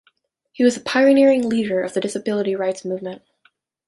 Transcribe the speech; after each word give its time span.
He 0.51 0.63
was 0.63 0.75
a 0.75 0.81
pioneering 0.81 1.47
leader 1.47 1.83
of 1.83 1.93
the 1.93 2.01
disability 2.01 2.55
rights 2.55 2.83
movement. 2.83 3.21